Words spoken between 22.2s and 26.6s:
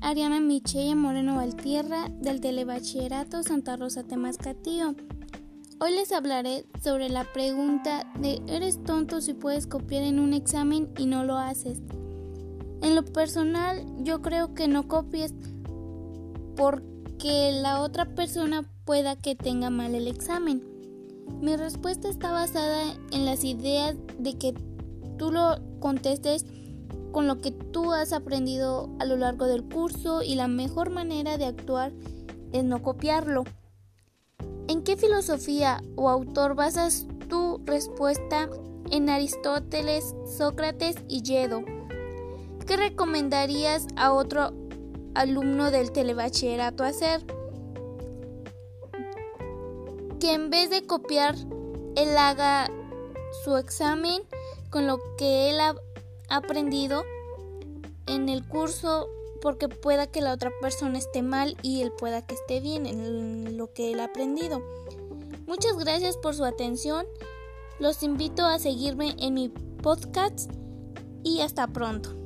basada en las ideas de que tú lo contestes